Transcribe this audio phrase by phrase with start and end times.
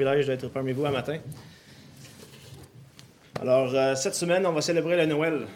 [0.00, 1.18] privilège d'être parmi vous un matin.
[3.38, 5.46] Alors, euh, cette semaine, on va célébrer le Noël.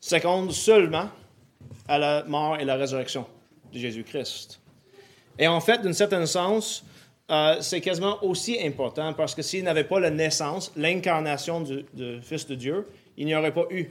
[0.00, 1.10] Seconde seulement
[1.86, 3.26] à la mort et la résurrection
[3.74, 4.58] de Jésus-Christ.
[5.38, 6.82] Et en fait, d'un certain sens,
[7.30, 12.22] euh, c'est quasiment aussi important parce que s'il n'avait pas la naissance, l'incarnation du, du
[12.22, 12.88] Fils de Dieu,
[13.18, 13.90] il n'y aurait pas eu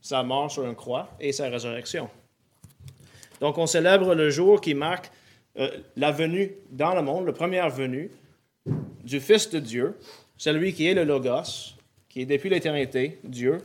[0.00, 2.08] sa mort sur une croix et sa résurrection.
[3.40, 5.10] Donc, on célèbre le jour qui marque
[5.58, 8.10] euh, la venue dans le monde, la première venue
[9.04, 9.96] du Fils de Dieu,
[10.36, 11.74] celui qui est le Logos,
[12.08, 13.58] qui est depuis l'éternité Dieu,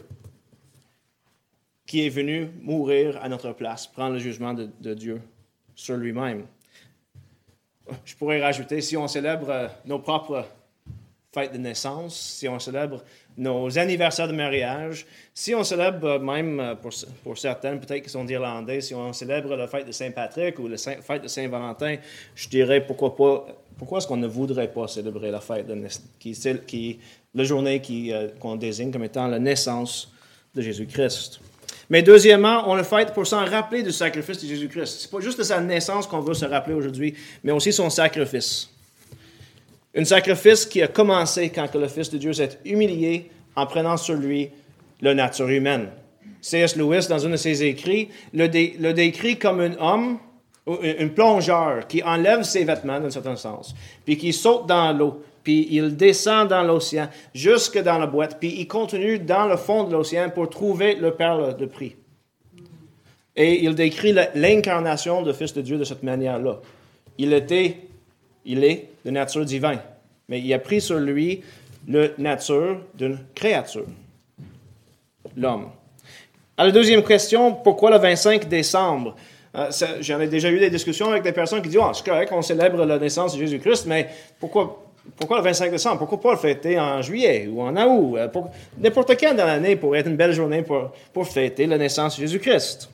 [1.86, 5.22] qui est venu mourir à notre place, prendre le jugement de, de Dieu
[5.74, 6.46] sur lui-même.
[8.06, 10.46] Je pourrais rajouter, si on célèbre euh, nos propres
[11.34, 13.04] fêtes de naissance, si on célèbre
[13.38, 16.92] nos anniversaires de mariage, si on célèbre euh, même euh, pour,
[17.24, 20.78] pour certaines, peut-être qui sont d'Irlandais, si on célèbre la fête de Saint-Patrick ou la
[20.78, 21.96] fête de Saint-Valentin,
[22.36, 23.48] je dirais pourquoi pas,
[23.78, 25.68] pourquoi est-ce qu'on ne voudrait pas célébrer la fête
[26.20, 26.34] qui,
[26.68, 27.00] qui
[27.34, 30.12] la journée euh, qu'on désigne comme étant la naissance
[30.54, 31.40] de Jésus-Christ.
[31.90, 35.02] Mais deuxièmement, on le fête pour s'en rappeler du sacrifice de Jésus-Christ.
[35.02, 38.70] C'est pas juste de sa naissance qu'on veut se rappeler aujourd'hui, mais aussi son sacrifice.
[39.96, 44.16] Un sacrifice qui a commencé quand le Fils de Dieu s'est humilié en prenant sur
[44.16, 44.50] lui
[45.02, 45.90] la nature humaine.
[46.42, 46.76] C.S.
[46.76, 48.48] Lewis, dans un de ses écrits, le,
[48.94, 50.20] décrit comme un homme,
[50.68, 53.74] un plongeur qui enlève ses vêtements d'un certain sens,
[54.06, 58.56] puis qui saute dans l'eau, puis il descend dans l'océan jusque dans la boîte, puis
[58.60, 61.96] il continue dans le fond de l'océan pour trouver le perle de prix.
[63.36, 66.60] Et il décrit l'incarnation du Fils de Dieu de cette manière-là.
[67.18, 67.78] Il était
[68.50, 69.80] il est de nature divine,
[70.28, 71.44] mais il a pris sur lui
[71.88, 73.86] la nature d'une créature,
[75.38, 75.70] l'homme.
[76.58, 79.16] À la deuxième question, pourquoi le 25 décembre?
[79.56, 79.70] Euh,
[80.02, 82.42] j'en ai déjà eu des discussions avec des personnes qui disent oh, c'est correct qu'on
[82.42, 84.84] célèbre la naissance de Jésus-Christ, mais pourquoi,
[85.16, 86.00] pourquoi le 25 décembre?
[86.00, 88.18] Pourquoi pas le fêter en juillet ou en août?
[88.18, 88.28] Euh,
[88.80, 92.22] N'importe quand dans l'année pourrait être une belle journée pour, pour fêter la naissance de
[92.22, 92.90] Jésus-Christ.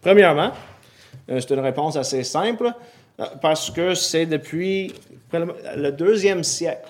[0.00, 0.52] Premièrement,
[1.30, 2.70] euh, c'est une réponse assez simple.
[3.20, 4.92] Euh, parce que c'est depuis
[5.32, 6.88] le deuxième siècle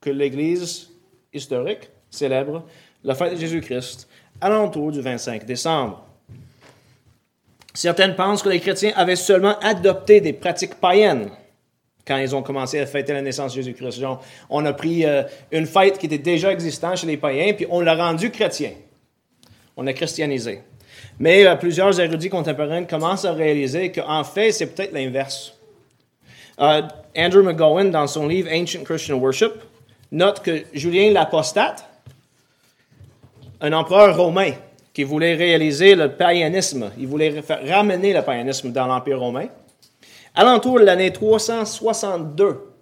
[0.00, 0.90] que l'Église
[1.32, 2.64] historique célèbre
[3.04, 4.08] la fête de Jésus-Christ
[4.40, 6.04] à l'entour du 25 décembre.
[7.72, 11.30] Certaines pensent que les chrétiens avaient seulement adopté des pratiques païennes
[12.06, 14.02] quand ils ont commencé à fêter la naissance de Jésus-Christ.
[14.48, 17.80] On a pris euh, une fête qui était déjà existante chez les païens, puis on
[17.80, 18.72] l'a rendue chrétien.
[19.76, 20.62] On a christianisé.
[21.18, 25.54] Mais euh, plusieurs érudits contemporains commencent à réaliser qu'en fait, c'est peut-être l'inverse.
[26.60, 26.82] Euh,
[27.16, 29.52] Andrew McGowan, dans son livre Ancient Christian Worship,
[30.12, 31.88] note que Julien l'Apostate,
[33.60, 34.52] un empereur romain
[34.92, 39.48] qui voulait réaliser le païanisme, il voulait ramener le païanisme dans l'Empire romain,
[40.34, 42.72] alentour de l'année 362,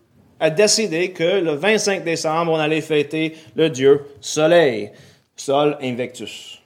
[0.40, 4.90] a décidé que le 25 décembre, on allait fêter le dieu Soleil,
[5.36, 6.60] Sol Invictus.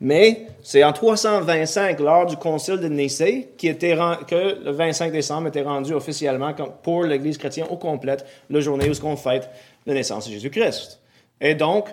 [0.00, 5.92] Mais c'est en 325, lors du concile de Nicée, que le 25 décembre était rendu
[5.92, 9.50] officiellement pour l'Église chrétienne au complète la journée où on fête
[9.84, 11.00] la naissance de Jésus-Christ.
[11.40, 11.88] Et donc,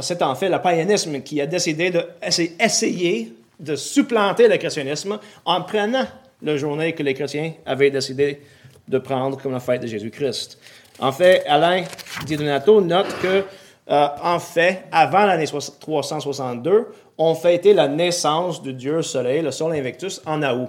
[0.00, 6.06] c'est en fait le païanisme qui a décidé d'essayer de supplanter le christianisme en prenant
[6.42, 8.40] la journée que les chrétiens avaient décidé
[8.88, 10.58] de prendre comme la fête de Jésus-Christ.
[10.98, 11.84] En fait, Alain
[12.26, 13.44] Di Donato note que,
[13.90, 16.86] euh, en fait, avant l'année 362,
[17.18, 20.68] on fêtait la naissance du dieu soleil, le sol invictus, en août.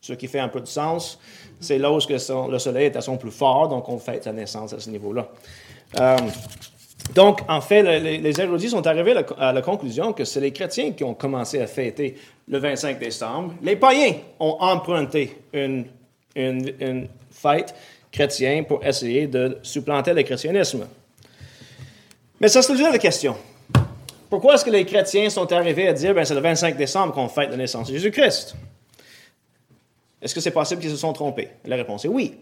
[0.00, 1.18] Ce qui fait un peu de sens.
[1.60, 1.98] C'est là où
[2.50, 5.28] le soleil est à son plus fort, donc on fête sa naissance à ce niveau-là.
[6.00, 6.16] Euh,
[7.14, 11.04] donc, en fait, les, érudits sont arrivés à la, conclusion que c'est les chrétiens qui
[11.04, 12.16] ont commencé à fêter
[12.48, 13.54] le 25 décembre.
[13.62, 15.86] Les païens ont emprunté une,
[17.30, 17.74] fête
[18.10, 20.86] chrétienne pour essayer de supplanter le christianisme.
[22.40, 23.36] Mais ça, c'est la question.
[24.32, 27.28] Pourquoi est-ce que les chrétiens sont arrivés à dire, ben, c'est le 25 décembre qu'on
[27.28, 28.54] fête la naissance de Jésus-Christ?
[30.22, 31.50] Est-ce que c'est possible qu'ils se sont trompés?
[31.66, 32.36] La réponse est oui.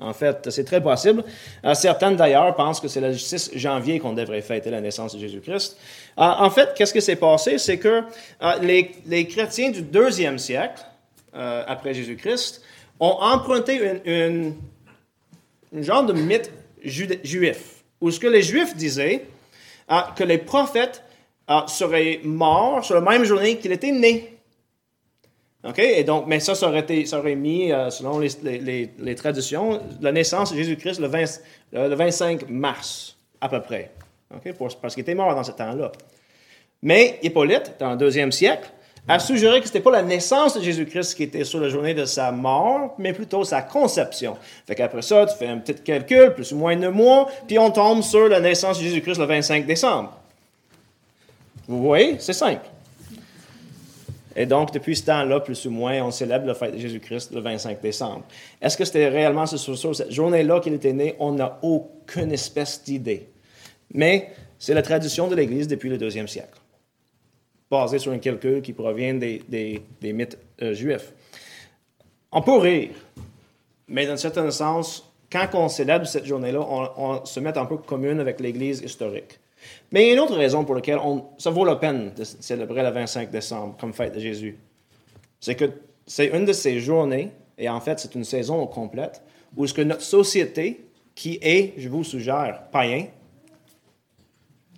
[0.00, 1.22] En fait, c'est très possible.
[1.64, 5.20] Euh, certaines, d'ailleurs, pensent que c'est le 6 janvier qu'on devrait fêter la naissance de
[5.20, 5.76] Jésus-Christ.
[6.18, 7.58] Euh, en fait, qu'est-ce qui s'est passé?
[7.58, 8.02] C'est que
[8.42, 8.58] euh,
[9.06, 10.82] les, chrétiens du deuxième siècle,
[11.32, 12.60] après Jésus-Christ,
[12.98, 14.56] ont emprunté une,
[15.80, 16.50] genre de mythe
[16.82, 19.28] juif, où ce que les Juifs disaient,
[20.16, 21.04] que les prophètes
[21.52, 24.38] ah, serait mort sur la même journée qu'il était né.
[25.64, 25.80] OK?
[25.80, 30.12] Et donc, mais ça, ça aurait, été, ça aurait mis, euh, selon les, traditions, la
[30.12, 33.90] naissance de Jésus-Christ le, le 25 mars, à peu près.
[34.32, 34.54] OK?
[34.80, 35.90] parce qu'il était mort dans ce temps-là.
[36.82, 38.70] Mais Hippolyte, dans le deuxième siècle,
[39.08, 41.94] a suggéré que ce n'était pas la naissance de Jésus-Christ qui était sur la journée
[41.94, 44.36] de sa mort, mais plutôt sa conception.
[44.68, 47.72] Fait qu'après ça, tu fais un petit calcul, plus ou moins de mois, puis on
[47.72, 50.19] tombe sur la naissance de Jésus-Christ le 25 décembre.
[51.70, 52.68] Vous voyez, c'est simple.
[54.34, 57.40] Et donc, depuis ce temps-là, plus ou moins, on célèbre la fête de Jésus-Christ le
[57.40, 58.24] 25 décembre.
[58.60, 61.14] Est-ce que c'était réellement sur cette journée-là qu'il était né?
[61.18, 63.28] On n'a aucune espèce d'idée.
[63.92, 66.58] Mais c'est la tradition de l'Église depuis le deuxième siècle
[67.70, 71.12] basé sur un calcul qui provient des, mythes euh, juifs.
[72.32, 72.90] On peut rire,
[73.86, 77.76] mais dans un certain sens, quand on célèbre cette journée-là, on, se met un peu
[77.76, 79.39] commune avec l'Église historique.
[79.92, 82.24] Mais il y a une autre raison pour laquelle on, ça vaut la peine de
[82.24, 84.58] célébrer le 25 décembre comme fête de Jésus.
[85.40, 85.70] C'est que
[86.06, 89.22] c'est une de ces journées, et en fait c'est une saison complète,
[89.56, 90.84] où ce que notre société,
[91.14, 93.06] qui est, je vous suggère, païen,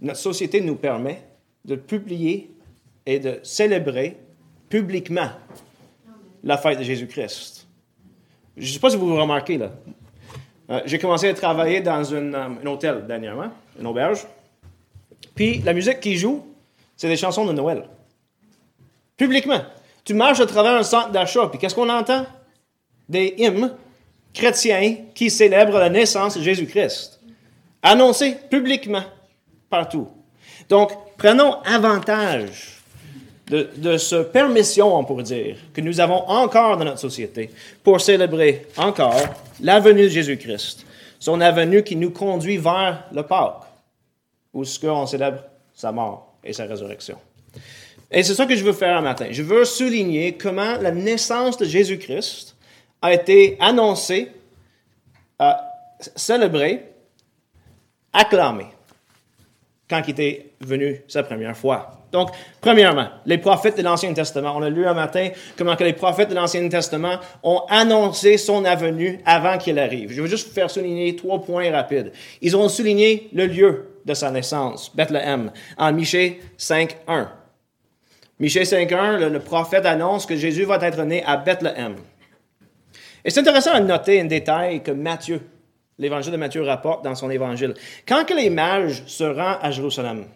[0.01, 1.23] notre société nous permet
[1.65, 2.51] de publier
[3.07, 4.17] et de célébrer
[4.69, 5.31] publiquement
[6.43, 7.67] la fête de Jésus-Christ.
[8.57, 9.73] Je ne sais pas si vous vous remarquez là.
[10.71, 14.27] Euh, j'ai commencé à travailler dans euh, un hôtel dernièrement, une auberge.
[15.43, 16.47] Puis la musique qui joue,
[16.97, 17.83] c'est des chansons de Noël.
[19.17, 19.61] Publiquement.
[20.05, 22.25] Tu marches à travers un centre d'achat, puis qu'est-ce qu'on entend?
[23.09, 23.73] Des hymnes
[24.33, 27.19] chrétiens qui célèbrent la naissance de Jésus-Christ.
[27.83, 29.03] Annoncés publiquement,
[29.69, 30.07] partout.
[30.69, 32.81] Donc, prenons avantage
[33.49, 37.51] de, ce permission, on pourrait dire, que nous avons encore dans notre société
[37.83, 39.21] pour célébrer encore
[39.61, 40.87] la venue de Jésus-Christ,
[41.19, 43.72] son avenue qui nous conduit vers le Pâques,
[44.53, 45.43] où ce qu'on célèbre
[45.75, 47.19] sa mort et sa résurrection.
[48.11, 49.27] Et c'est ça que je veux faire un matin.
[49.31, 52.55] Je veux souligner comment la naissance de Jésus-Christ
[53.01, 54.31] a été annoncée,
[55.41, 55.53] euh,
[56.15, 56.93] célébrée,
[58.13, 58.67] acclamée
[59.89, 62.03] quand il était venu sa première fois.
[62.13, 62.29] Donc,
[62.61, 64.55] premièrement, les prophètes de l'Ancien Testament.
[64.57, 68.67] On a lu un matin comment que les prophètes de l'Ancien Testament ont annoncé son
[68.67, 70.13] avenue avant qu'il arrive.
[70.13, 72.13] Je veux juste faire souligner trois points rapides.
[72.43, 77.29] Ils ont souligné le lieu de sa naissance, Bethléem, en Michée 5.1.
[78.39, 81.97] Michée 5.1, le, le prophète annonce que Jésus va être né à Bethléem.
[83.25, 85.41] Et c'est intéressant de noter un détail que Matthieu,
[85.99, 87.75] l'évangile de Matthieu rapporte dans son évangile.
[88.07, 90.27] Quand que les mages se rendent à Jérusalem,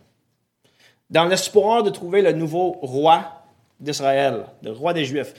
[1.11, 3.37] dans l'espoir de trouver le nouveau roi
[3.79, 5.35] d'Israël, le roi des Juifs.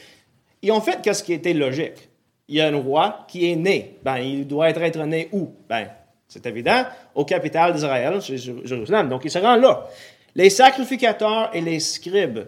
[0.61, 2.09] Ils ont fait ce qui était logique.
[2.47, 3.97] Il y a un roi qui est né.
[4.03, 5.51] Ben, il doit être, être né où?
[5.67, 5.89] Ben,
[6.27, 6.85] c'est évident,
[7.15, 9.09] au capital d'Israël, Jérusalem.
[9.09, 9.87] Donc, il se rend là.
[10.35, 12.39] Les sacrificateurs et les scribes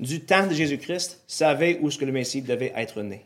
[0.00, 3.24] du temps de Jésus-Christ savaient où ce que le Messie devait être né.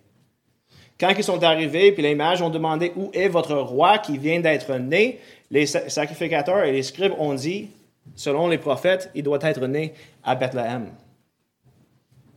[1.01, 4.41] Quand ils sont arrivés, puis les mages ont demandé où est votre roi qui vient
[4.41, 5.19] d'être né,
[5.51, 7.71] les sacrificateurs et les scribes ont dit,
[8.15, 10.91] Selon les prophètes, il doit être né à Bethléem.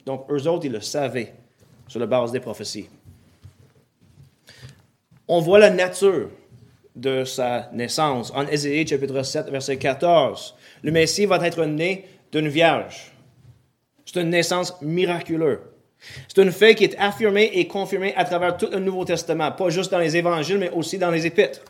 [0.06, 1.34] Donc, eux autres, ils le savaient
[1.88, 2.88] sur la base des prophéties.
[5.28, 6.30] On voit la nature
[6.96, 8.32] de sa naissance.
[8.34, 13.12] En Ésaïe chapitre 7, verset 14, le Messie va être né d'une vierge.
[14.06, 15.60] C'est une naissance miraculeuse.
[16.28, 19.70] C'est une fait qui est affirmée et confirmée à travers tout le Nouveau Testament, pas
[19.70, 21.62] juste dans les évangiles, mais aussi dans les épîtres.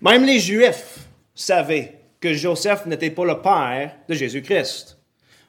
[0.00, 0.98] Même les Juifs
[1.34, 4.98] savaient que Joseph n'était pas le père de Jésus-Christ.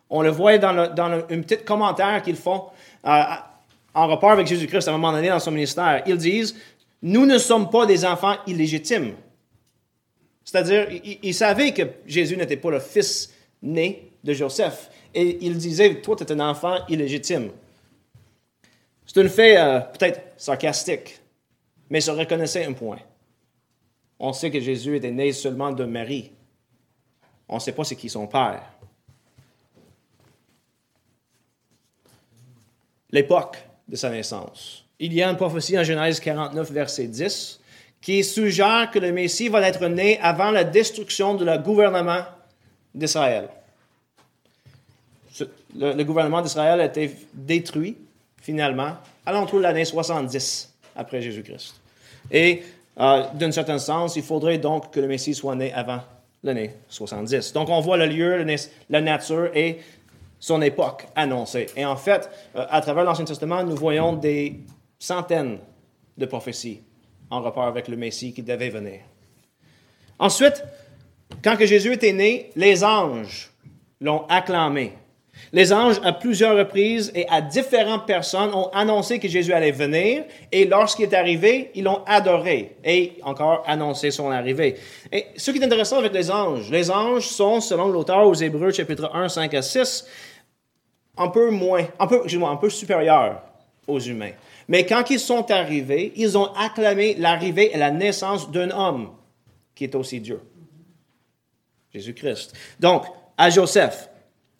[0.10, 2.66] On le voit dans, un petit commentaire qu'ils font
[3.06, 3.22] euh,
[3.94, 6.04] en rapport avec Jésus-Christ à un moment donné dans son ministère.
[6.06, 6.56] Ils disent,
[7.02, 9.16] nous ne sommes pas des enfants illégitimes.
[10.44, 10.88] C'est-à-dire,
[11.24, 14.90] ils, savaient que Jésus n'était pas le fils né de Joseph.
[15.14, 17.52] Et ils disaient, toi, tu es un enfant illégitime.
[19.06, 21.20] C'est un fait euh, peut-être sarcastique,
[21.90, 23.00] mais ça reconnaissait un point.
[24.20, 26.32] On sait que Jésus était né seulement de Marie
[27.50, 28.64] on ne sait pas c'est qui son père.
[33.10, 34.86] L'époque de sa naissance.
[35.00, 37.60] Il y a une prophétie en Genèse 49, verset 10,
[38.02, 42.24] qui suggère que le Messie va être né avant la destruction de le gouvernement
[42.96, 43.50] d'Israël.
[45.76, 47.96] Le, gouvernement d'Israël a été détruit,
[48.42, 48.94] finalement,
[49.26, 51.76] à l'entour de l'année 70 après Jésus-Christ.
[52.32, 52.64] Et,
[53.00, 56.00] euh, d'un certain sens, il faudrait donc que le Messie soit né avant
[56.44, 57.54] l'année 70.
[57.54, 58.44] Donc on voit le lieu,
[58.90, 59.80] la nature et
[60.40, 61.68] son époque annoncée.
[61.76, 64.60] Et en fait, euh, à travers l'Ancien Testament, nous voyons des
[65.00, 65.60] centaines
[66.18, 66.82] de prophéties
[67.30, 69.02] en rapport avec le Messie qui devait venir.
[70.20, 70.64] Ensuite,
[71.44, 73.52] quand que Jésus était né, les anges
[74.00, 74.94] l'ont acclamé.
[75.54, 80.24] Les anges, à plusieurs reprises et à différentes personnes, ont annoncé que Jésus allait venir,
[80.52, 84.76] et lorsqu'il est arrivé, ils l'ont adoré, et encore annoncé son arrivée.
[85.12, 88.72] Et ce qui est intéressant avec les anges, les anges sont, selon l'auteur aux Hébreux,
[88.72, 90.08] chapitre 1, 5 à 6,
[91.18, 93.42] un peu moins, un peu, un peu supérieurs
[93.88, 94.34] aux humains.
[94.68, 99.12] Mais quand ils sont arrivés, ils ont acclamé l'arrivée et la naissance d'un homme
[99.76, 100.42] qui est aussi Dieu.
[101.94, 102.54] Jésus-Christ.
[102.80, 103.06] Donc,
[103.38, 104.10] à Joseph,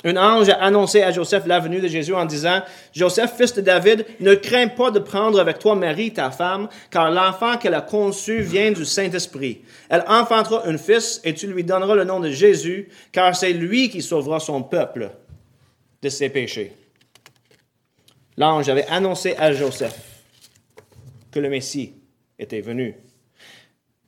[0.04, 2.62] un ange a annoncé à Joseph la venue de Jésus en disant,
[2.94, 7.10] Joseph, fils de David, ne crains pas de prendre avec toi Marie, ta femme, car
[7.10, 9.64] l'enfant qu'elle a conçu vient du Saint-Esprit.
[9.90, 13.90] Elle enfantera un fils et tu lui donneras le nom de Jésus, car c'est lui
[13.90, 15.10] qui sauvera son peuple
[16.04, 16.74] de ses péchés.
[18.38, 19.98] L'ange avait annoncé à Joseph
[21.32, 21.94] que le Messie
[22.38, 22.96] était venu.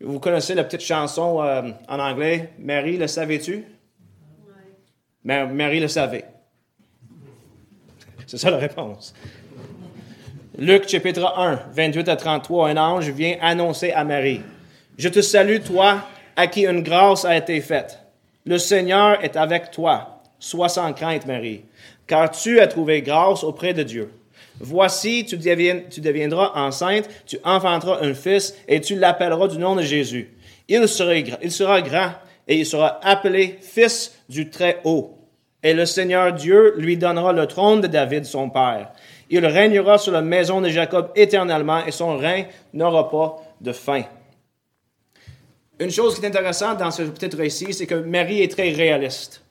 [0.01, 3.65] Vous connaissez la petite chanson euh, en anglais, Marie, le savais-tu?
[5.24, 6.25] Marie le savait.
[8.25, 9.13] C'est ça la réponse.
[10.57, 14.41] Luc chapitre 1, 28 à 33, un ange vient annoncer à Marie,
[14.98, 16.05] Je te salue, toi,
[16.36, 18.00] à qui une grâce a été faite.
[18.45, 20.21] Le Seigneur est avec toi.
[20.38, 21.65] Sois sans crainte, Marie,
[22.07, 24.12] car tu as trouvé grâce auprès de Dieu.
[24.59, 30.35] Voici, tu, deviendras enceinte, tu enfanteras un fils, et tu l'appelleras du nom de Jésus.
[30.67, 32.11] Il sera, il sera grand,
[32.47, 35.15] et il sera appelé Fils du Très-Haut.
[35.63, 38.91] Et le Seigneur Dieu lui donnera le trône de David, son père.
[39.29, 44.03] Il régnera sur la maison de Jacob éternellement, et son règne n'aura pas de fin.
[45.79, 49.43] Une chose qui est intéressante dans ce petit récit, c'est que Marie est très réaliste.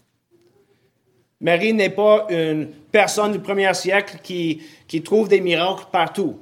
[1.41, 6.41] Marie n'est pas une personne du premier siècle qui, qui trouve des miracles partout.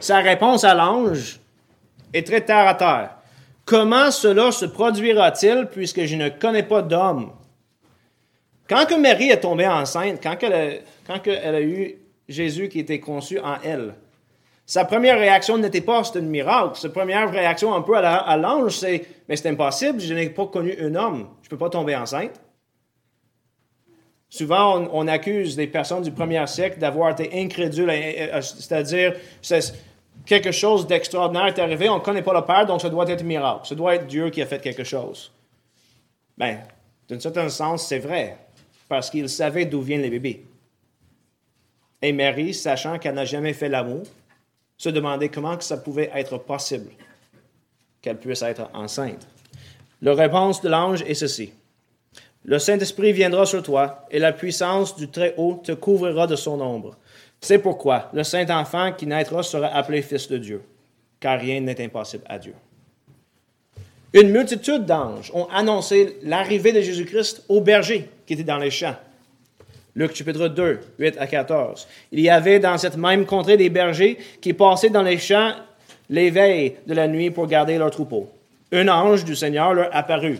[0.00, 1.40] Sa réponse à l'ange
[2.12, 3.10] est très terre à terre.
[3.64, 7.32] Comment cela se produira-t-il puisque je ne connais pas d'homme?
[8.68, 10.68] Quand que Marie est tombée enceinte, quand, elle a,
[11.06, 11.96] quand elle a eu
[12.28, 13.94] Jésus qui était conçu en elle,
[14.66, 16.78] sa première réaction n'était pas c'est un miracle.
[16.78, 20.74] Sa première réaction un peu à l'ange, c'est mais c'est impossible, je n'ai pas connu
[20.80, 22.40] un homme, je ne peux pas tomber enceinte.
[24.32, 27.92] Souvent, on, accuse les personnes du premier siècle d'avoir été incrédules,
[28.40, 29.14] c'est-à-dire
[30.24, 33.22] quelque chose d'extraordinaire est arrivé, on ne connaît pas le Père, donc ça doit être
[33.22, 33.66] miracle.
[33.66, 35.30] Ça doit être Dieu qui a fait quelque chose.
[36.38, 36.60] Bien,
[37.10, 38.38] d'un certain sens, c'est vrai,
[38.88, 40.46] parce qu'il savait d'où viennent les bébés.
[42.00, 44.04] Et Marie, sachant qu'elle n'a jamais fait l'amour,
[44.78, 46.90] se demandait comment ça pouvait être possible
[48.00, 49.28] qu'elle puisse être enceinte.
[50.00, 51.52] La réponse de l'ange est ceci.
[52.44, 56.96] Le Saint-Esprit viendra sur toi, et la puissance du Très-Haut te couvrira de son ombre.
[57.40, 60.62] C'est pourquoi le Saint-Enfant qui naîtra sera appelé Fils de Dieu,
[61.20, 62.54] car rien n'est impossible à Dieu.
[64.12, 68.96] Une multitude d'anges ont annoncé l'arrivée de Jésus-Christ au berger qui était dans les champs.
[69.94, 71.86] Luc chapitre 2, 8 à 14.
[72.12, 75.52] Il y avait dans cette même contrée des bergers qui passaient dans les champs
[76.10, 78.28] les veilles de la nuit pour garder leurs troupeaux.
[78.72, 80.38] Un ange du Seigneur leur apparut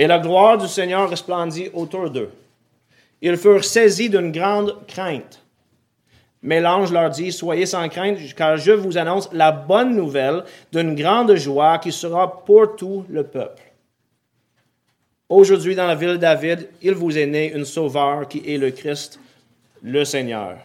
[0.00, 2.30] et la gloire du Seigneur resplendit autour d'eux.
[3.20, 5.44] Ils furent saisis d'une grande crainte.
[6.40, 10.94] Mais l'ange leur dit, Soyez sans crainte, car je vous annonce la bonne nouvelle d'une
[10.94, 13.62] grande joie qui sera pour tout le peuple.
[15.28, 18.70] Aujourd'hui, dans la ville de David, il vous est né un sauveur qui est le
[18.70, 19.20] Christ,
[19.82, 20.56] le Seigneur.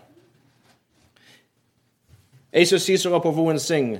[2.54, 4.00] Et ceci sera pour vous un signe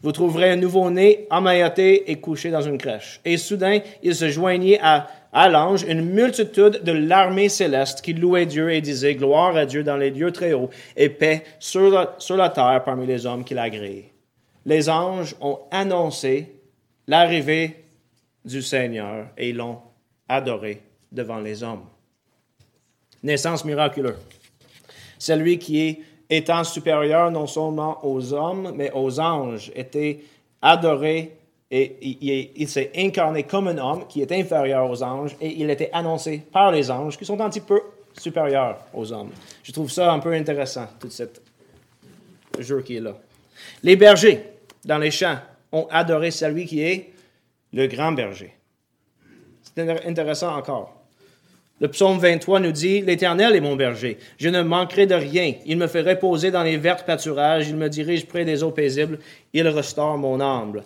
[0.00, 3.20] vous trouverez un nouveau-né emmailloté et couché dans une crèche.
[3.24, 8.46] Et soudain, il se joignit à, à l'ange une multitude de l'armée céleste qui louait
[8.46, 12.14] Dieu et disait Gloire à Dieu dans les lieux très hauts et paix sur la,
[12.18, 14.12] sur la terre parmi les hommes qu'il a créés.
[14.64, 16.60] Les anges ont annoncé
[17.08, 17.84] l'arrivée
[18.44, 19.78] du Seigneur et l'ont
[20.28, 21.86] adoré devant les hommes.
[23.22, 24.14] Naissance miraculeuse.
[25.18, 30.20] Celui qui est étant supérieur non seulement aux hommes, mais aux anges, était
[30.60, 31.36] adoré
[31.70, 35.90] et il, s'est incarné comme un homme qui est inférieur aux anges et il était
[35.92, 37.80] annoncé par les anges qui sont un petit peu
[38.18, 39.30] supérieurs aux hommes.
[39.62, 41.24] Je trouve ça un peu intéressant, tout ce
[42.58, 43.14] jeu qui est là.
[43.82, 44.42] Les bergers
[44.84, 45.38] dans les champs
[45.72, 47.12] ont adoré celui qui est
[47.72, 48.54] le grand berger.
[49.62, 50.97] C'est intéressant encore.
[51.80, 54.18] Le psaume 23 nous dit, L'Éternel est mon berger.
[54.36, 55.54] Je ne manquerai de rien.
[55.64, 57.68] Il me fait reposer dans les verts pâturages.
[57.68, 59.18] Il me dirige près des eaux paisibles.
[59.52, 60.82] Il restaure mon âme.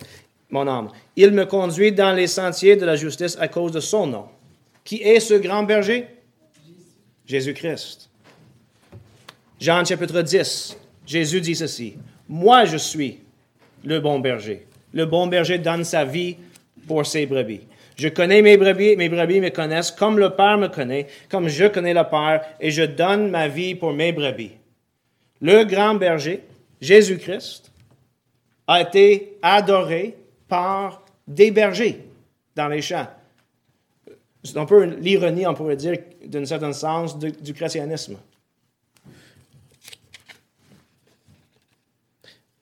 [0.50, 0.90] Mon âme.
[1.16, 4.26] Il me conduit dans les sentiers de la justice à cause de son nom.
[4.84, 6.06] Qui est ce grand berger?
[7.24, 8.10] Jésus-Christ.
[9.58, 10.76] Jean chapitre 10.
[11.06, 11.94] Jésus dit ceci.
[12.28, 13.20] Moi, je suis
[13.84, 14.66] le bon berger.
[14.92, 16.36] Le bon berger donne sa vie
[16.86, 17.62] pour ses brebis.
[18.02, 21.66] Je connais mes brebis, mes brebis me connaissent comme le Père me connaît, comme je
[21.66, 24.50] connais le Père, et je donne ma vie pour mes brebis.
[25.40, 26.42] Le grand berger,
[26.80, 27.70] Jésus-Christ,
[28.66, 30.16] a été adoré
[30.48, 32.00] par des bergers
[32.56, 33.06] dans les champs.
[34.42, 38.16] C'est un peu l'ironie, on pourrait dire, d'un certain sens, du christianisme.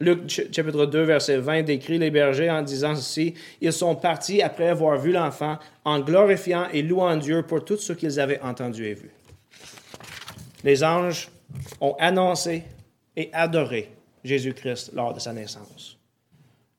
[0.00, 4.68] Luc chapitre 2, verset 20 décrit les bergers en disant ceci, Ils sont partis après
[4.68, 8.94] avoir vu l'enfant en glorifiant et louant Dieu pour tout ce qu'ils avaient entendu et
[8.94, 9.10] vu.
[10.64, 11.28] Les anges
[11.82, 12.64] ont annoncé
[13.14, 13.90] et adoré
[14.24, 15.98] Jésus-Christ lors de sa naissance.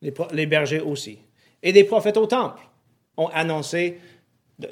[0.02, 1.20] Les, bergers aussi.
[1.62, 2.62] Et des prophètes au temple
[3.18, 4.00] ont annoncé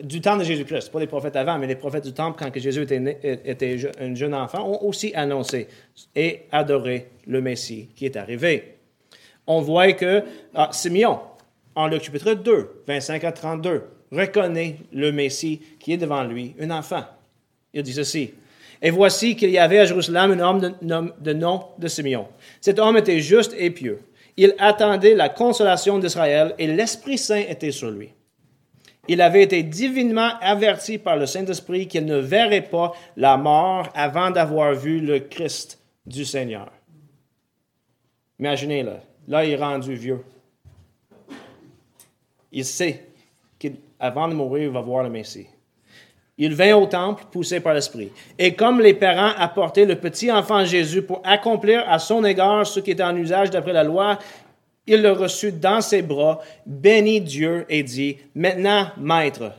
[0.04, 2.84] du temps de Jésus-Christ, pas les prophètes avant, mais les prophètes du temple, quand Jésus
[2.84, 5.68] était, était un jeune enfant, ont aussi annoncé
[6.16, 8.76] et adoré le Messie qui est arrivé.
[9.48, 11.20] On voit que ah, Simeon,
[11.76, 16.72] en Luc chapitre 2, 25 à 32, reconnaît le Messie qui est devant lui, un
[16.72, 17.04] enfant.
[17.74, 18.34] Il dit ceci.
[18.82, 22.28] Et voici qu'il y avait à Jérusalem un homme de, de nom de Simeon.
[22.62, 24.00] Cet homme était juste et pieux.
[24.38, 28.10] Il attendait la consolation d'Israël et l'Esprit Saint était sur lui.
[29.12, 34.30] Il avait été divinement averti par le Saint-Esprit qu'il ne verrait pas la mort avant
[34.30, 36.72] d'avoir vu le Christ du Seigneur.
[38.40, 38.98] Imaginez-le.
[39.28, 40.24] Là, il est rendu vieux.
[42.52, 43.08] Il sait
[43.58, 45.48] qu'avant de mourir, il va voir le Messie.
[46.38, 48.12] Il vint au temple poussé par l'Esprit.
[48.38, 52.80] Et comme les parents apportaient le petit enfant Jésus pour accomplir à son égard ce
[52.80, 54.20] qui était en usage d'après la loi,
[54.90, 59.54] il le reçut dans ses bras, bénit Dieu et dit, Maintenant, Maître,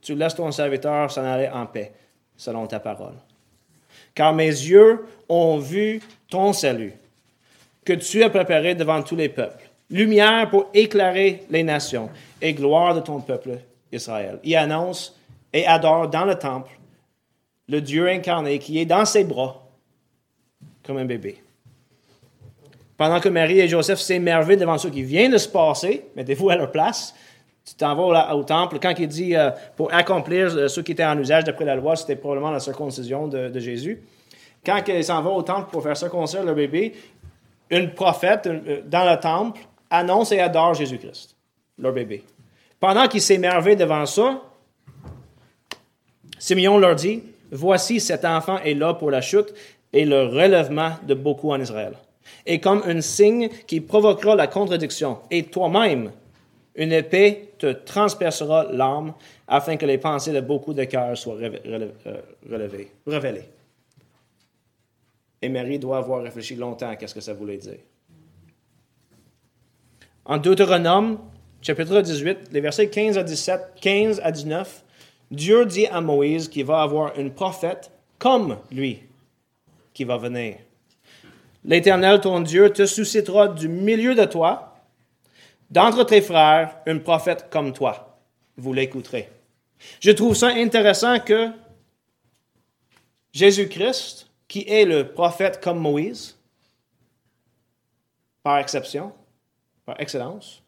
[0.00, 1.92] tu laisses ton serviteur s'en aller en paix,
[2.36, 3.16] selon ta parole.
[4.14, 6.00] Car mes yeux ont vu
[6.30, 6.94] ton salut,
[7.84, 12.08] que tu as préparé devant tous les peuples, lumière pour éclairer les nations
[12.40, 13.58] et gloire de ton peuple
[13.90, 14.38] Israël.
[14.44, 15.18] Il annonce
[15.52, 16.70] et adore dans le temple
[17.68, 19.66] le Dieu incarné qui est dans ses bras
[20.84, 21.42] comme un bébé.
[23.02, 26.54] Pendant que Marie et Joseph s'émerveillent devant ce qui vient de se passer, mettez-vous à
[26.54, 27.16] leur place,
[27.64, 28.78] tu t'en vas au, temple.
[28.80, 31.96] Quand il dit euh, pour accomplir euh, ce qui était en usage d'après la loi,
[31.96, 34.04] c'était probablement la circoncision de, Jésus.
[34.64, 36.94] Quand ils s'en vont au temple pour faire circoncire leur bébé,
[37.70, 41.34] une prophète euh, dans le temple annonce et adore Jésus-Christ,
[41.78, 42.22] leur bébé.
[42.78, 44.42] Pendant qu'ils s'émerveillent devant ça,
[46.38, 49.52] Simeon leur dit, Voici cet enfant est là pour la chute
[49.92, 51.94] et le relèvement de beaucoup en Israël.
[52.46, 56.10] Et comme un signe qui provoquera la contradiction, et toi-même,
[56.74, 59.14] une épée te transpercera l'âme
[59.46, 61.90] afin que les pensées de beaucoup de cœurs soient euh,
[62.50, 63.48] relevées, révélées.
[65.42, 67.78] Et Marie doit avoir réfléchi longtemps à ce que ça voulait dire.
[70.24, 71.18] En Deutéronome,
[71.60, 74.84] chapitre 18, les versets 15 à 17, 15 à 19,
[75.32, 79.00] Dieu dit à Moïse qu'il va avoir une prophète comme lui
[79.92, 80.56] qui va venir.
[81.64, 84.74] L'Éternel, ton Dieu, te suscitera du milieu de toi,
[85.70, 88.18] d'entre tes frères, un prophète comme toi.
[88.56, 89.28] Vous l'écouterez.
[90.00, 91.50] Je trouve ça intéressant que
[93.32, 96.36] Jésus-Christ, qui est le prophète comme Moïse,
[98.42, 99.12] par exception,
[99.86, 100.62] par excellence,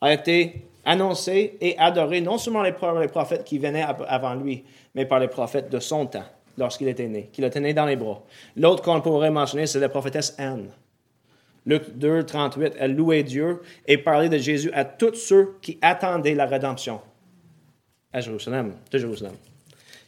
[0.00, 5.04] a été annoncé et adoré non seulement par les prophètes qui venaient avant lui, mais
[5.04, 6.24] par les prophètes de son temps,
[6.58, 8.22] lorsqu'il était né, qu'il était né dans les bras.
[8.56, 10.68] L'autre qu'on pourrait mentionner, c'est la prophétesse Anne.
[11.66, 16.34] Luc 2, 38, elle louait Dieu et parlait de Jésus à tous ceux qui attendaient
[16.34, 17.00] la rédemption
[18.12, 19.34] à Jérusalem, de Jérusalem.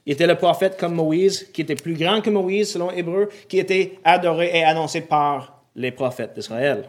[0.06, 3.58] Il était le prophète comme Moïse, qui était plus grand que Moïse selon Hébreu, qui
[3.58, 6.88] était adoré et annoncé par les prophètes d'Israël.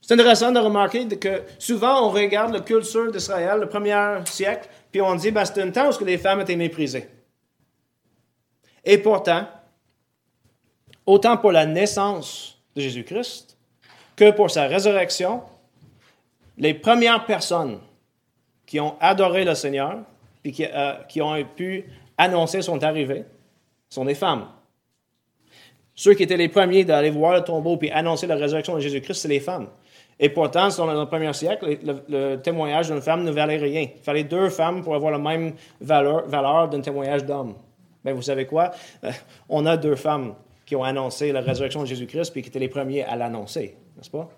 [0.00, 5.00] C'est intéressant de remarquer que souvent on regarde la culture d'Israël, le premier siècle, puis
[5.00, 7.08] on dit, ben, c'était un temps où les femmes étaient méprisées.
[8.84, 9.46] Et pourtant,
[11.06, 13.56] autant pour la naissance de Jésus-Christ
[14.16, 15.42] que pour sa résurrection,
[16.58, 17.80] les premières personnes
[18.66, 19.98] qui ont adoré le Seigneur
[20.44, 21.84] et qui, euh, qui ont pu
[22.18, 23.24] annoncer son arrivée
[23.88, 24.46] sont des femmes.
[25.94, 29.20] Ceux qui étaient les premiers d'aller voir le tombeau puis annoncer la résurrection de Jésus-Christ,
[29.20, 29.68] c'est les femmes.
[30.18, 33.88] Et pourtant, dans le premier siècle, le, témoignage d'une femme ne valait rien.
[33.94, 37.54] Il fallait deux femmes pour avoir la même valeur d'un témoignage d'homme.
[38.04, 38.72] Ben, vous savez quoi?
[39.04, 39.12] Euh,
[39.48, 40.34] on a deux femmes
[40.66, 44.10] qui ont annoncé la résurrection de Jésus-Christ puis qui étaient les premiers à l'annoncer, n'est-ce
[44.10, 44.28] pas?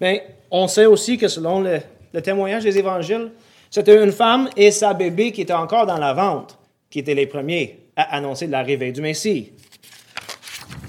[0.00, 1.80] Mais ben, on sait aussi que selon le,
[2.12, 3.30] le témoignage des évangiles,
[3.70, 6.58] c'était une femme et sa bébé qui étaient encore dans la vente
[6.90, 9.52] qui étaient les premiers à annoncer l'arrivée du Messie.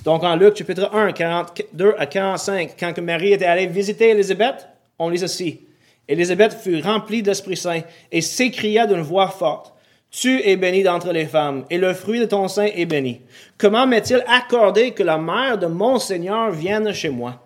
[0.04, 4.68] Donc, en Luc, chapitre 1, 42 à 45, quand Marie était allée visiter Élisabeth,
[5.00, 5.62] on lit ceci.
[6.08, 9.73] Élisabeth fut remplie d'Esprit Saint et s'écria d'une voix forte.
[10.14, 13.22] Tu es bénie d'entre les femmes, et le fruit de ton sein est béni.
[13.58, 17.44] Comment m'est-il accordé que la mère de mon Seigneur vienne chez moi?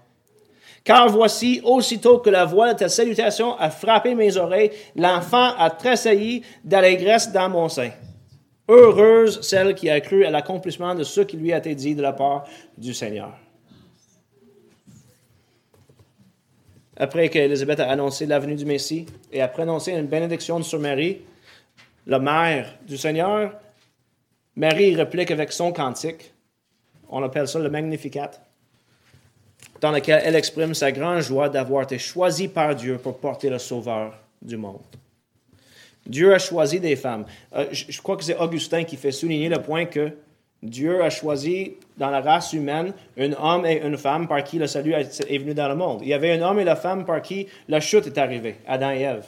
[0.83, 5.69] Car voici, aussitôt que la voix de ta salutation a frappé mes oreilles, l'enfant a
[5.69, 7.91] tressailli d'allégresse dans mon sein.
[8.67, 12.01] Heureuse celle qui a cru à l'accomplissement de ce qui lui a été dit de
[12.01, 12.43] la part
[12.77, 13.31] du Seigneur.
[16.97, 21.19] Après qu'Élisabeth a annoncé la venue du Messie et a prononcé une bénédiction sur Marie,
[22.07, 23.53] la mère du Seigneur,
[24.55, 26.33] Marie réplique avec son cantique.
[27.09, 28.31] On appelle ça le Magnificat
[29.79, 33.59] dans lequel elle exprime sa grande joie d'avoir été choisie par Dieu pour porter le
[33.59, 34.81] Sauveur du monde.
[36.05, 37.25] Dieu a choisi des femmes.
[37.53, 40.11] Euh, je crois que c'est Augustin qui fait souligner le point que
[40.63, 44.67] Dieu a choisi dans la race humaine un homme et une femme par qui le
[44.67, 45.99] salut est venu dans le monde.
[46.01, 48.91] Il y avait un homme et la femme par qui la chute est arrivée, Adam
[48.91, 49.25] et Ève.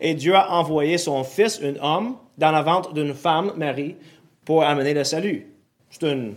[0.00, 3.96] Et Dieu a envoyé son fils, un homme, dans la ventre d'une femme, Marie,
[4.44, 5.46] pour amener le salut.
[5.90, 6.34] C'est une.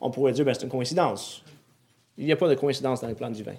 [0.00, 1.42] On pourrait dire, ben, c'est une coïncidence.
[2.16, 3.56] Il n'y a pas de coïncidence dans les plans divins.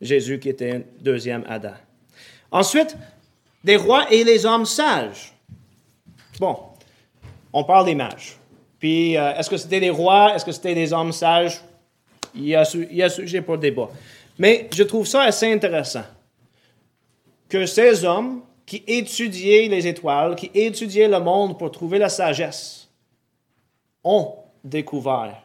[0.00, 1.74] Jésus qui était un deuxième Adam.
[2.50, 2.96] Ensuite,
[3.62, 5.34] des rois et les hommes sages.
[6.38, 6.56] Bon,
[7.52, 8.38] on parle des mages.
[8.78, 10.34] Puis, euh, est-ce que c'était des rois?
[10.34, 11.60] Est-ce que c'était des hommes sages?
[12.34, 13.90] Il y, a, il y a sujet pour débat.
[14.38, 16.04] Mais je trouve ça assez intéressant
[17.50, 22.88] que ces hommes qui étudiaient les étoiles, qui étudiaient le monde pour trouver la sagesse,
[24.04, 24.34] ont
[24.64, 25.42] découvert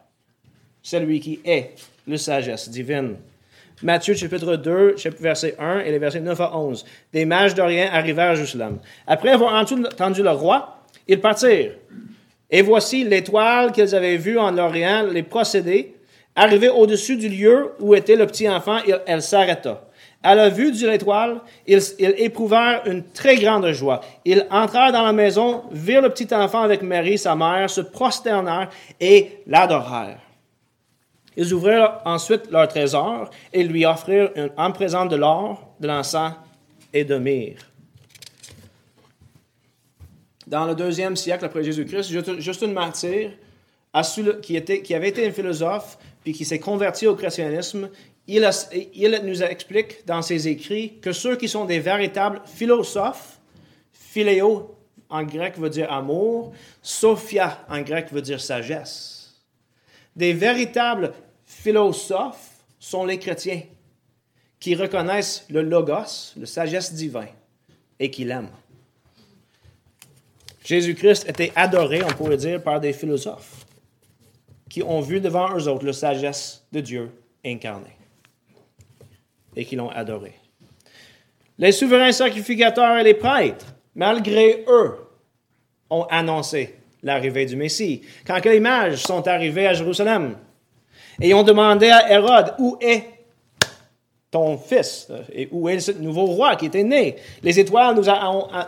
[0.82, 1.72] celui qui est
[2.08, 3.16] la sagesse divine.
[3.82, 6.86] Matthieu chapitre 2, verset 1 et les versets 9 à 11.
[7.12, 8.78] Des mages d'Orient arrivèrent à Jérusalem.
[9.06, 11.74] Après avoir entendu le roi, ils partirent.
[12.50, 15.95] Et voici l'étoile qu'ils avaient vue en Orient, les procédés.
[16.36, 19.88] Arrivée au-dessus du lieu où était le petit enfant, elle s'arrêta.
[20.22, 24.02] À la vue de l'étoile, ils, éprouvèrent une très grande joie.
[24.26, 28.70] Ils entrèrent dans la maison, virent le petit enfant avec Marie, sa mère, se prosternèrent
[29.00, 30.20] et l'adorèrent.
[31.38, 36.34] Ils ouvrirent ensuite leur trésor et lui offrirent en présent de l'or, de l'encens
[36.92, 37.60] et de myrrhe.
[40.48, 43.32] Dans le deuxième siècle après Jésus-Christ, Justin Martyr,
[44.42, 47.88] qui, qui avait été un philosophe puis qui s'est converti au christianisme,
[48.26, 48.50] il,
[48.96, 53.40] il, nous explique dans ses écrits que ceux qui sont des véritables philosophes,
[53.94, 54.76] philéo
[55.08, 59.36] en grec veut dire amour, sophia en grec veut dire sagesse,
[60.16, 61.14] des véritables
[61.46, 63.62] philosophes sont les chrétiens
[64.60, 67.28] qui reconnaissent le logos, le sagesse divin,
[68.00, 68.50] et qui l'aiment.
[70.64, 73.65] Jésus-Christ était adoré, on pourrait dire, par des philosophes
[74.76, 77.10] qui ont vu devant eux autres la sagesse de Dieu
[77.46, 77.96] incarnée
[79.56, 80.34] et qui l'ont adoré.
[81.58, 84.96] Les souverains sacrificateurs et les prêtres, malgré eux,
[85.90, 88.02] ont annoncé l'arrivée du Messie.
[88.28, 90.36] Quand les mages sont arrivés à Jérusalem,
[91.22, 93.06] et ont demandé à Hérode, où est
[94.30, 97.16] ton fils et où est ce nouveau roi qui était né?
[97.42, 98.12] Les étoiles nous,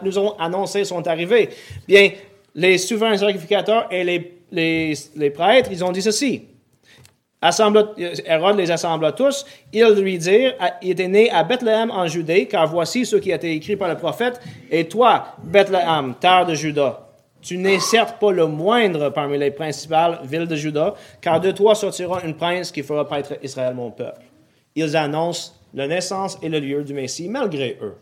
[0.04, 1.50] nous ont annoncé son arrivée.
[1.86, 2.12] Bien,
[2.56, 6.46] les souverains sacrificateurs et les, les, prêtres, ils ont dit ceci.
[7.42, 7.90] Assemble,
[8.26, 9.46] Hérode les assembla tous.
[9.72, 13.36] Ils lui dirent, il était né à Bethléem en Judée, car voici ce qui a
[13.36, 14.42] été écrit par le prophète.
[14.72, 17.08] Et toi, Bethléem, terre de Juda,
[17.42, 21.76] tu n'es certes pas le moindre parmi les principales villes de Juda, car de toi
[21.76, 24.24] sortira une prince qui fera paître Israël, mon peuple.
[24.76, 27.96] Ils annoncent la naissance et le lieu du Messie, malgré eux.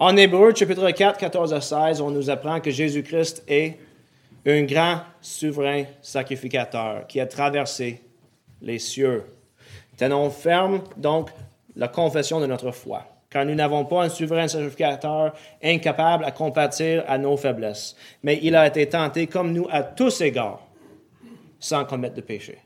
[0.00, 3.78] En Hébreu, chapitre 4, 14 à 16, on nous apprend que Jésus-Christ est
[4.46, 8.02] un grand souverain sacrificateur qui a traversé
[8.62, 9.24] les cieux.
[9.96, 11.30] Tenons ferme donc
[11.76, 17.04] la confession de notre foi car nous n'avons pas un souverain sacrificateur incapable à compatir
[17.06, 20.66] à nos faiblesses, mais il a été tenté comme nous à tous égards,
[21.58, 22.58] sans commettre de péché.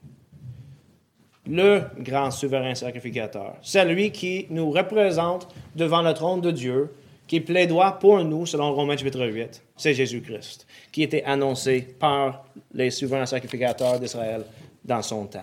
[1.48, 6.94] Le grand souverain sacrificateur, celui qui nous représente devant le trône de Dieu,
[7.26, 12.90] qui plaidoit pour nous, selon Romains chapitre 8, c'est Jésus-Christ, qui était annoncé par les
[12.90, 14.44] souverains sacrificateurs d'Israël
[14.84, 15.40] dans son temps.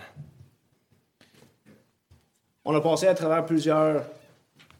[2.64, 4.04] On a passé à travers plusieurs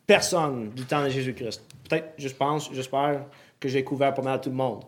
[0.06, 1.62] personne du temps de Jésus-Christ.
[1.88, 3.26] Peut-être, je pense, j'espère
[3.60, 4.82] que j'ai couvert pas mal tout le monde,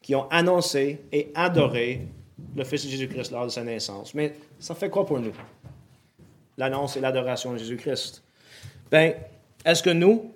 [0.00, 2.08] qui ont annoncé et adoré
[2.56, 4.14] le Fils de Jésus-Christ lors de sa naissance.
[4.14, 5.32] Mais ça fait quoi pour nous?
[6.56, 8.22] L'annonce et l'adoration de Jésus-Christ.
[8.90, 9.14] Ben,
[9.64, 10.33] est-ce que nous,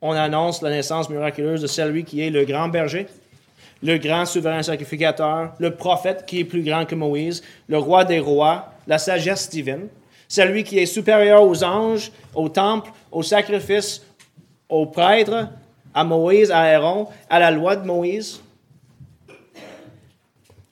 [0.00, 3.06] on annonce la naissance miraculeuse de celui qui est le grand berger,
[3.82, 8.20] le grand souverain sacrificateur, le prophète qui est plus grand que Moïse, le roi des
[8.20, 9.88] rois, la sagesse divine,
[10.28, 14.04] celui qui est supérieur aux anges, au temple, au sacrifice,
[14.68, 15.48] aux prêtres,
[15.94, 18.40] à Moïse, à Aaron, à la loi de Moïse?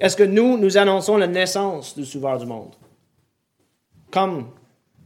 [0.00, 2.74] Est-ce que nous, nous annonçons la naissance du Sauveur du monde?
[4.14, 4.46] comme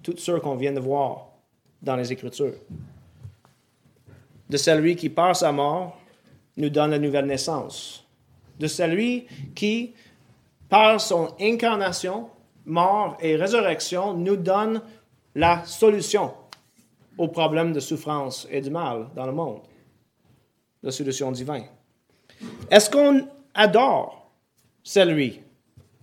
[0.02, 1.28] tous ceux qu'on vient de voir
[1.80, 2.52] dans les Écritures.
[4.48, 5.98] De celui qui, par sa mort,
[6.56, 8.04] nous donne la nouvelle naissance.
[8.58, 9.94] De celui qui,
[10.68, 12.28] par son incarnation,
[12.64, 14.82] mort et résurrection, nous donne
[15.34, 16.32] la solution
[17.16, 19.60] aux problèmes de souffrance et du mal dans le monde.
[20.82, 21.66] La solution divine.
[22.70, 24.30] Est-ce qu'on adore
[24.82, 25.40] celui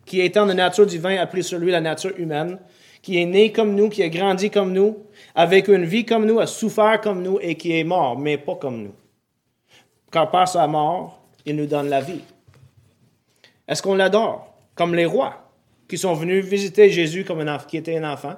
[0.06, 2.60] qui, étant de nature divine, a pris sur lui la nature humaine,
[3.06, 4.98] qui est né comme nous, qui a grandi comme nous,
[5.36, 8.56] avec une vie comme nous, a souffert comme nous et qui est mort, mais pas
[8.56, 8.96] comme nous?
[10.12, 12.24] Car par sa mort, il nous donne la vie.
[13.68, 14.52] Est-ce qu'on l'adore?
[14.74, 15.52] Comme les rois
[15.88, 18.38] qui sont venus visiter Jésus comme un qui était un enfant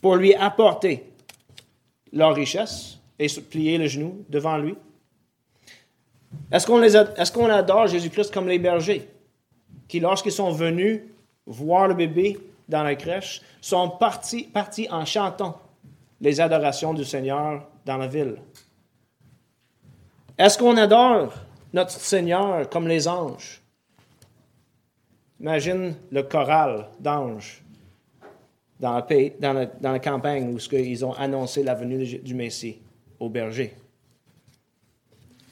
[0.00, 1.02] pour lui apporter
[2.12, 4.76] leur richesse et plier le genou devant lui?
[6.52, 9.08] Est-ce qu'on, est qu'on adore Jésus-Christ comme les bergers
[9.88, 11.00] qui, lorsqu'ils sont venus
[11.44, 15.60] voir le bébé dans la crèche, sont partis, partis en chantant
[16.20, 18.36] les adorations du Seigneur dans la ville?
[20.38, 21.32] Est-ce qu'on adore
[21.72, 23.62] notre Seigneur comme les anges?
[25.40, 27.62] Imagine le choral d'anges
[28.80, 29.02] dans
[29.82, 32.78] la, campagne où ils ont annoncé la venue du Messie
[33.18, 33.74] au berger.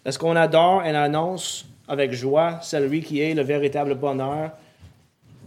[0.04, 4.52] Est-ce qu'on adore et annonce avec joie celui qui est le véritable bonheur,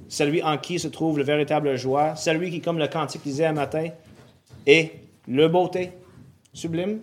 [0.09, 3.53] celui en qui se trouve le véritable joie, celui qui, comme le cantique disait un
[3.53, 3.89] matin,
[4.65, 4.91] est
[5.27, 5.91] le beauté
[6.53, 6.99] sublime?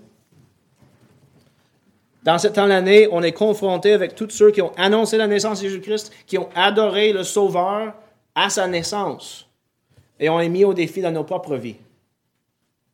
[2.23, 5.61] Dans ce temps l'année, on est confronté avec tous ceux qui ont annoncé la naissance
[5.61, 7.93] de Jésus-Christ, qui ont adoré le Sauveur
[8.35, 9.47] à sa naissance.
[10.19, 11.77] Et on est mis au défi dans nos propres vies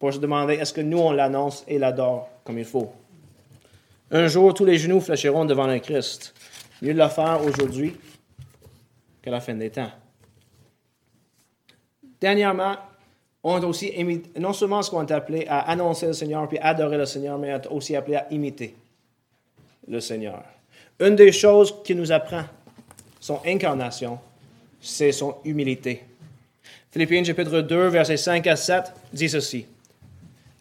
[0.01, 2.91] pour se demander est-ce que nous, on l'annonce et l'adore comme il faut?
[4.11, 6.35] Un jour, tous les genoux fléchiront devant le Christ.
[6.83, 7.95] Mieux de le faire aujourd'hui
[9.23, 9.91] qu'à la fin des temps.
[12.21, 12.77] Dernièrement,
[13.43, 13.93] on est aussi
[14.39, 17.53] non seulement ce qu'on est appelé à annoncer le Seigneur puis adorer le Seigneur, mais
[17.53, 18.75] on est aussi appelé à imiter
[19.89, 20.43] le Seigneur.
[20.99, 22.45] Une des choses qui nous apprend
[23.19, 24.19] son incarnation,
[24.81, 26.05] c'est son humilité.
[26.91, 29.67] Philippiens chapitre 2, versets 5 à 7 dit ceci.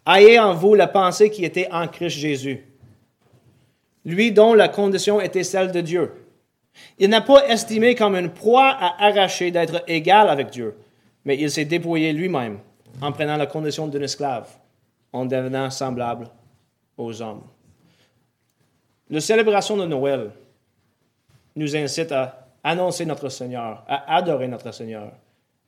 [0.06, 2.64] Ayez en vous la pensée qui était en Christ Jésus,
[4.04, 6.12] lui dont la condition était celle de Dieu.
[6.98, 10.76] Il n'a pas estimé comme une proie à arracher d'être égal avec Dieu,
[11.24, 12.58] mais il s'est dépouillé lui-même
[13.00, 14.48] en prenant la condition d'un esclave,
[15.12, 16.28] en devenant semblable
[16.96, 17.42] aux hommes.
[19.08, 20.30] La célébration de Noël
[21.56, 25.12] nous incite à annoncer notre Seigneur, à adorer notre Seigneur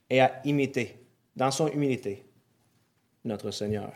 [0.08, 0.98] et à imiter,
[1.34, 2.22] dans son humilité,
[3.24, 3.90] notre Seigneur.